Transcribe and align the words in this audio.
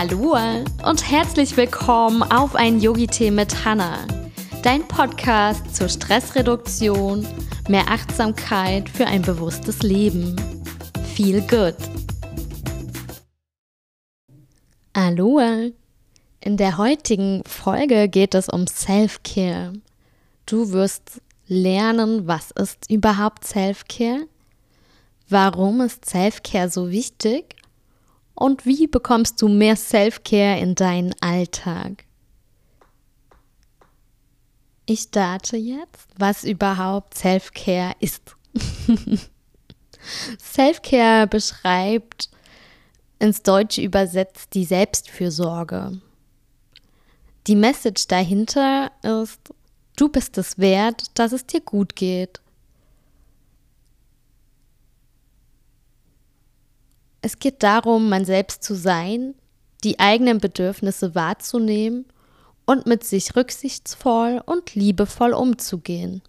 Hallo 0.00 0.36
und 0.84 1.10
herzlich 1.10 1.56
willkommen 1.56 2.22
auf 2.22 2.54
ein 2.54 2.78
Yogi-Tee 2.78 3.32
mit 3.32 3.64
Hanna, 3.64 4.06
dein 4.62 4.86
Podcast 4.86 5.74
zur 5.74 5.88
Stressreduktion, 5.88 7.26
mehr 7.68 7.82
Achtsamkeit 7.88 8.88
für 8.88 9.08
ein 9.08 9.22
bewusstes 9.22 9.82
Leben. 9.82 10.36
Feel 11.16 11.40
good. 11.40 11.74
Hallo. 14.96 15.40
In 16.42 16.56
der 16.56 16.78
heutigen 16.78 17.42
Folge 17.44 18.08
geht 18.08 18.36
es 18.36 18.48
um 18.48 18.68
Self-Care. 18.68 19.72
Du 20.46 20.70
wirst 20.70 21.20
lernen, 21.48 22.28
was 22.28 22.52
ist 22.52 22.88
überhaupt 22.88 23.44
Self-Care? 23.44 24.28
Warum 25.28 25.80
ist 25.80 26.08
Self-Care 26.08 26.70
so 26.70 26.88
wichtig? 26.88 27.57
Und 28.38 28.66
wie 28.66 28.86
bekommst 28.86 29.42
du 29.42 29.48
mehr 29.48 29.74
Self-Care 29.74 30.60
in 30.60 30.76
deinen 30.76 31.12
Alltag? 31.20 32.04
Ich 34.86 35.00
starte 35.00 35.56
jetzt, 35.56 36.06
was 36.16 36.44
überhaupt 36.44 37.14
Self-Care 37.14 37.96
ist. 37.98 38.36
Self-Care 40.38 41.26
beschreibt 41.26 42.30
ins 43.18 43.42
Deutsche 43.42 43.82
übersetzt 43.82 44.54
die 44.54 44.64
Selbstfürsorge. 44.64 46.00
Die 47.48 47.56
Message 47.56 48.06
dahinter 48.06 48.92
ist, 49.02 49.40
du 49.96 50.08
bist 50.08 50.38
es 50.38 50.58
wert, 50.58 51.10
dass 51.14 51.32
es 51.32 51.44
dir 51.44 51.60
gut 51.60 51.96
geht. 51.96 52.40
Es 57.20 57.38
geht 57.38 57.62
darum, 57.62 58.08
man 58.08 58.24
selbst 58.24 58.62
zu 58.62 58.74
sein, 58.74 59.34
die 59.84 59.98
eigenen 59.98 60.38
Bedürfnisse 60.38 61.14
wahrzunehmen 61.14 62.06
und 62.66 62.86
mit 62.86 63.04
sich 63.04 63.34
rücksichtsvoll 63.34 64.42
und 64.44 64.74
liebevoll 64.74 65.32
umzugehen. 65.32 66.22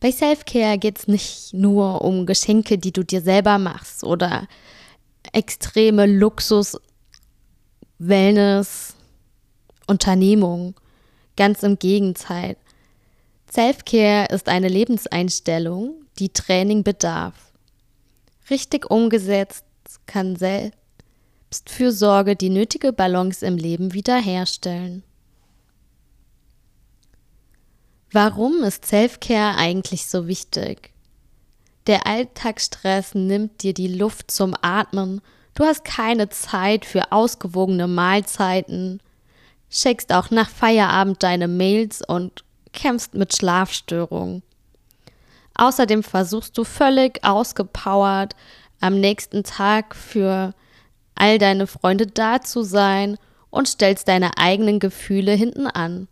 Bei 0.00 0.12
Self-Care 0.12 0.78
geht 0.78 0.98
es 1.00 1.08
nicht 1.08 1.52
nur 1.54 2.02
um 2.02 2.24
Geschenke, 2.24 2.78
die 2.78 2.92
du 2.92 3.02
dir 3.02 3.20
selber 3.20 3.58
machst 3.58 4.04
oder 4.04 4.46
extreme 5.32 6.06
Luxus, 6.06 6.78
Wellness, 7.98 8.94
Unternehmung. 9.88 10.74
Ganz 11.36 11.64
im 11.64 11.78
Gegenteil. 11.78 12.56
Self-Care 13.52 14.28
ist 14.30 14.48
eine 14.48 14.68
Lebenseinstellung, 14.68 15.94
die 16.18 16.28
Training 16.28 16.84
bedarf. 16.84 17.34
Richtig 18.50 18.90
umgesetzt 18.90 19.64
kann 20.06 20.36
Selbstfürsorge 20.36 22.36
die 22.36 22.50
nötige 22.50 22.92
Balance 22.92 23.46
im 23.46 23.56
Leben 23.56 23.94
wiederherstellen. 23.94 25.02
Warum 28.12 28.62
ist 28.62 28.86
Self-Care 28.86 29.56
eigentlich 29.56 30.06
so 30.06 30.26
wichtig? 30.26 30.92
Der 31.86 32.06
Alltagsstress 32.06 33.14
nimmt 33.14 33.62
dir 33.62 33.74
die 33.74 33.88
Luft 33.88 34.30
zum 34.30 34.54
Atmen. 34.60 35.20
Du 35.54 35.64
hast 35.64 35.84
keine 35.84 36.28
Zeit 36.28 36.84
für 36.84 37.12
ausgewogene 37.12 37.88
Mahlzeiten, 37.88 39.00
checkst 39.70 40.12
auch 40.12 40.30
nach 40.30 40.48
Feierabend 40.48 41.22
deine 41.22 41.48
Mails 41.48 42.02
und 42.06 42.44
kämpfst 42.78 43.14
mit 43.14 43.34
Schlafstörungen. 43.34 44.42
Außerdem 45.54 46.04
versuchst 46.04 46.56
du 46.56 46.62
völlig 46.62 47.24
ausgepowert 47.24 48.36
am 48.80 49.00
nächsten 49.00 49.42
Tag 49.42 49.96
für 49.96 50.54
all 51.16 51.38
deine 51.38 51.66
Freunde 51.66 52.06
da 52.06 52.40
zu 52.40 52.62
sein 52.62 53.18
und 53.50 53.66
stellst 53.66 54.06
deine 54.06 54.38
eigenen 54.38 54.78
Gefühle 54.78 55.32
hinten 55.32 55.66
an. 55.66 56.06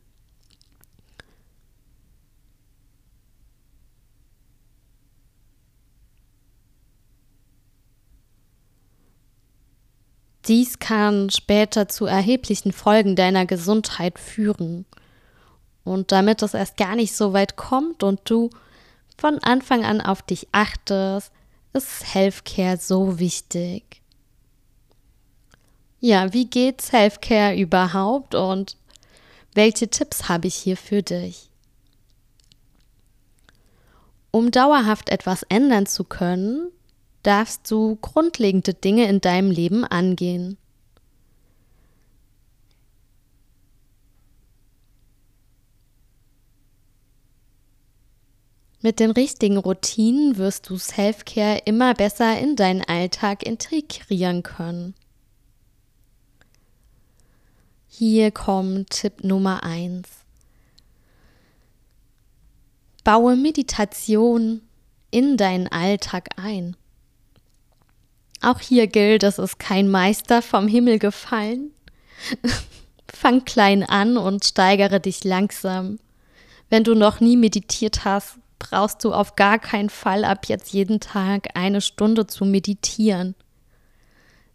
Dies 10.49 10.79
kann 10.81 11.31
später 11.31 11.89
zu 11.89 12.07
erheblichen 12.07 12.73
Folgen 12.73 13.15
deiner 13.17 13.47
Gesundheit 13.47 14.19
führen. 14.19 14.87
Und 15.97 16.13
damit 16.13 16.43
es 16.43 16.53
erst 16.53 16.77
gar 16.77 16.95
nicht 16.95 17.17
so 17.17 17.33
weit 17.33 17.57
kommt 17.57 18.03
und 18.03 18.21
du 18.25 18.51
von 19.17 19.39
Anfang 19.39 19.83
an 19.83 20.03
auf 20.03 20.21
dich 20.21 20.47
achtest, 20.53 21.33
ist 21.73 22.15
Healthcare 22.15 22.77
so 22.77 23.19
wichtig. 23.19 24.03
Ja, 25.99 26.35
wie 26.35 26.45
geht 26.45 26.83
Selfcare 26.83 27.57
überhaupt 27.57 28.35
und 28.35 28.77
welche 29.55 29.89
Tipps 29.89 30.29
habe 30.29 30.49
ich 30.49 30.55
hier 30.55 30.77
für 30.77 31.03
dich? 31.03 31.49
Um 34.31 34.51
dauerhaft 34.51 35.09
etwas 35.09 35.45
ändern 35.45 35.87
zu 35.87 36.05
können, 36.05 36.69
darfst 37.23 37.71
du 37.71 37.97
grundlegende 38.03 38.75
Dinge 38.75 39.09
in 39.09 39.23
deinem 39.23 39.51
Leben 39.51 39.83
angehen. 39.83 40.59
Mit 48.87 49.01
den 49.01 49.11
richtigen 49.11 49.57
Routinen 49.57 50.37
wirst 50.37 50.71
du 50.71 50.77
Selfcare 50.77 51.61
immer 51.65 51.93
besser 51.93 52.39
in 52.39 52.55
deinen 52.55 52.83
Alltag 52.83 53.43
integrieren 53.43 54.45
können. 54.45 54.95
Hier 57.89 58.31
kommt 58.31 58.91
Tipp 58.91 59.25
Nummer 59.25 59.65
1. 59.65 60.07
Baue 63.03 63.35
Meditation 63.35 64.63
in 65.11 65.37
deinen 65.37 65.67
Alltag 65.67 66.29
ein. 66.37 66.77
Auch 68.41 68.61
hier 68.61 68.87
gilt, 68.87 69.25
es 69.25 69.41
ist 69.41 69.59
kein 69.59 69.89
Meister 69.89 70.43
vom 70.43 70.69
Himmel 70.69 71.01
gefallen. 71.01 71.73
Fang 73.13 73.45
klein 73.45 73.83
an 73.83 74.17
und 74.17 74.45
steigere 74.45 75.01
dich 75.01 75.25
langsam. 75.25 75.99
Wenn 76.71 76.85
du 76.85 76.95
noch 76.95 77.19
nie 77.19 77.37
meditiert 77.37 78.05
hast, 78.05 78.39
brauchst 78.59 79.05
du 79.05 79.13
auf 79.13 79.37
gar 79.37 79.59
keinen 79.59 79.91
Fall 79.91 80.25
ab 80.25 80.47
jetzt 80.47 80.73
jeden 80.73 81.01
Tag 81.01 81.49
eine 81.55 81.81
Stunde 81.81 82.27
zu 82.27 82.45
meditieren. 82.45 83.35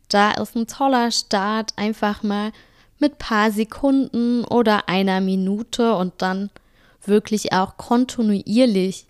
Da 0.09 0.31
ist 0.31 0.56
ein 0.56 0.67
toller 0.67 1.12
Start, 1.12 1.73
einfach 1.78 2.23
mal 2.23 2.51
mit 3.00 3.17
paar 3.17 3.51
Sekunden 3.51 4.44
oder 4.44 4.89
einer 4.89 5.22
Minute 5.22 5.95
und 5.95 6.22
dann 6.22 6.50
wirklich 7.03 7.53
auch 7.53 7.78
kontinuierlich 7.78 9.07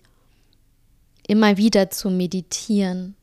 immer 1.26 1.56
wieder 1.56 1.90
zu 1.90 2.10
meditieren. 2.10 3.16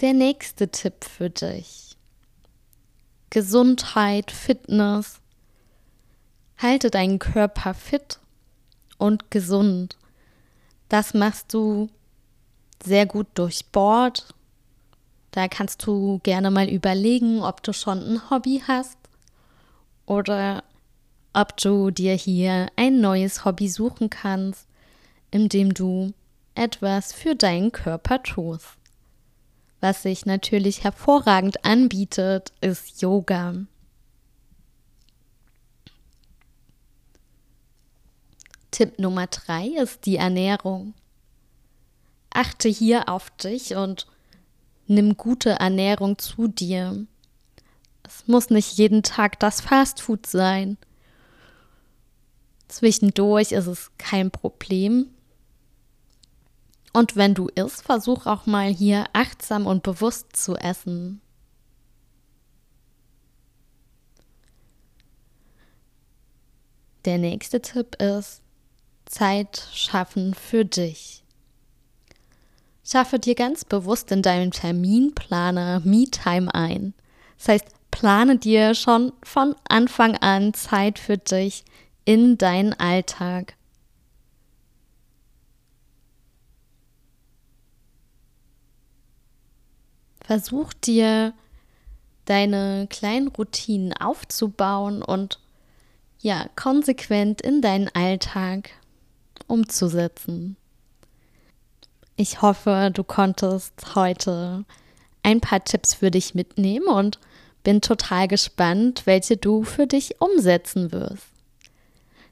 Der 0.00 0.14
nächste 0.14 0.68
Tipp 0.68 1.04
für 1.04 1.30
dich. 1.30 1.96
Gesundheit, 3.28 4.30
Fitness. 4.30 5.20
Halte 6.56 6.90
deinen 6.90 7.18
Körper 7.18 7.74
fit 7.74 8.18
und 9.00 9.30
gesund. 9.30 9.96
Das 10.88 11.14
machst 11.14 11.54
du 11.54 11.88
sehr 12.82 13.06
gut 13.06 13.26
durch 13.34 13.58
Sport. 13.58 14.34
Da 15.30 15.48
kannst 15.48 15.86
du 15.86 16.20
gerne 16.22 16.50
mal 16.50 16.68
überlegen, 16.68 17.42
ob 17.42 17.62
du 17.62 17.72
schon 17.72 17.98
ein 17.98 18.30
Hobby 18.30 18.62
hast 18.66 18.98
oder 20.06 20.64
ob 21.32 21.56
du 21.56 21.90
dir 21.90 22.14
hier 22.14 22.68
ein 22.76 23.00
neues 23.00 23.44
Hobby 23.44 23.68
suchen 23.68 24.10
kannst, 24.10 24.66
indem 25.30 25.72
du 25.72 26.12
etwas 26.54 27.12
für 27.12 27.36
deinen 27.36 27.70
Körper 27.70 28.22
tust. 28.22 28.76
Was 29.80 30.02
sich 30.02 30.26
natürlich 30.26 30.84
hervorragend 30.84 31.64
anbietet, 31.64 32.52
ist 32.60 33.00
Yoga. 33.00 33.54
Tipp 38.80 38.98
Nummer 38.98 39.26
drei 39.26 39.66
ist 39.66 40.06
die 40.06 40.16
Ernährung. 40.16 40.94
Achte 42.30 42.70
hier 42.70 43.10
auf 43.10 43.28
dich 43.28 43.74
und 43.76 44.06
nimm 44.86 45.18
gute 45.18 45.50
Ernährung 45.50 46.16
zu 46.16 46.48
dir. 46.48 47.06
Es 48.04 48.26
muss 48.26 48.48
nicht 48.48 48.78
jeden 48.78 49.02
Tag 49.02 49.38
das 49.38 49.60
Fastfood 49.60 50.24
sein. 50.24 50.78
Zwischendurch 52.68 53.52
ist 53.52 53.66
es 53.66 53.90
kein 53.98 54.30
Problem. 54.30 55.10
Und 56.94 57.16
wenn 57.16 57.34
du 57.34 57.48
isst, 57.48 57.82
versuch 57.82 58.24
auch 58.24 58.46
mal 58.46 58.72
hier 58.72 59.04
achtsam 59.12 59.66
und 59.66 59.82
bewusst 59.82 60.34
zu 60.34 60.56
essen. 60.56 61.20
Der 67.04 67.18
nächste 67.18 67.60
Tipp 67.60 67.96
ist 68.00 68.40
Zeit 69.10 69.68
schaffen 69.74 70.34
für 70.34 70.64
dich. 70.64 71.24
Schaffe 72.84 73.18
dir 73.18 73.34
ganz 73.34 73.64
bewusst 73.64 74.10
in 74.12 74.22
deinem 74.22 74.52
Terminplaner 74.52 75.80
Me-Time 75.80 76.54
ein. 76.54 76.94
Das 77.36 77.48
heißt, 77.48 77.66
plane 77.90 78.38
dir 78.38 78.74
schon 78.74 79.12
von 79.22 79.54
Anfang 79.68 80.16
an 80.16 80.54
Zeit 80.54 80.98
für 80.98 81.18
dich 81.18 81.64
in 82.04 82.38
deinen 82.38 82.72
Alltag. 82.72 83.54
Versuch 90.22 90.72
dir 90.72 91.34
deine 92.26 92.86
kleinen 92.88 93.28
Routinen 93.28 93.92
aufzubauen 93.92 95.02
und 95.02 95.40
ja, 96.20 96.46
konsequent 96.54 97.40
in 97.40 97.62
deinen 97.62 97.88
Alltag 97.88 98.70
umzusetzen. 99.50 100.56
Ich 102.16 102.42
hoffe, 102.42 102.90
du 102.92 103.02
konntest 103.02 103.94
heute 103.94 104.64
ein 105.22 105.40
paar 105.40 105.64
Tipps 105.64 105.94
für 105.94 106.10
dich 106.10 106.34
mitnehmen 106.34 106.86
und 106.86 107.18
bin 107.62 107.80
total 107.80 108.28
gespannt, 108.28 109.02
welche 109.06 109.36
du 109.36 109.64
für 109.64 109.86
dich 109.86 110.20
umsetzen 110.20 110.92
wirst. 110.92 111.26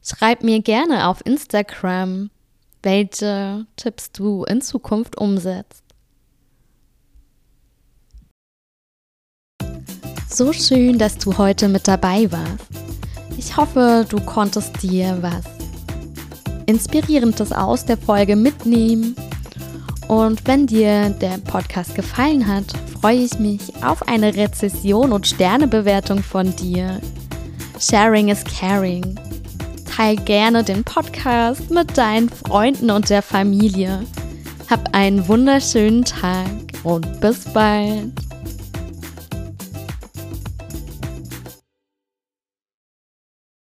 Schreib 0.03 0.43
mir 0.43 0.62
gerne 0.62 1.09
auf 1.09 1.25
Instagram, 1.26 2.31
welche 2.82 3.67
Tipps 3.76 4.12
du 4.12 4.44
in 4.44 4.62
Zukunft 4.62 5.19
umsetzt. 5.19 5.82
So 10.29 10.53
schön, 10.53 10.99
dass 10.99 11.19
du 11.19 11.37
heute 11.37 11.69
mit 11.69 11.88
dabei 11.88 12.31
warst. 12.31 12.69
Ich 13.37 13.56
hoffe, 13.56 14.06
du 14.09 14.21
konntest 14.21 14.82
dir 14.82 15.19
was 15.21 15.57
Inspirierendes 16.69 17.50
aus 17.50 17.87
der 17.87 17.97
Folge 17.97 18.37
mitnehmen. 18.37 19.17
Und 20.06 20.47
wenn 20.47 20.67
dir 20.67 21.09
der 21.09 21.38
Podcast 21.38 21.94
gefallen 21.94 22.47
hat, 22.47 22.67
freue 23.00 23.17
ich 23.17 23.38
mich 23.38 23.61
auf 23.82 24.06
eine 24.06 24.35
Rezession 24.35 25.12
und 25.12 25.26
Sternebewertung 25.26 26.23
von 26.23 26.55
dir. 26.56 27.00
Sharing 27.81 28.29
is 28.29 28.44
caring. 28.44 29.19
Teil 29.97 30.17
gerne 30.17 30.62
den 30.62 30.85
Podcast 30.85 31.70
mit 31.70 31.97
deinen 31.97 32.29
Freunden 32.29 32.91
und 32.91 33.09
der 33.09 33.23
Familie. 33.23 34.05
Hab 34.69 34.94
einen 34.94 35.26
wunderschönen 35.26 36.05
Tag 36.05 36.50
und 36.85 37.21
bis 37.21 37.44
bald. 37.47 38.27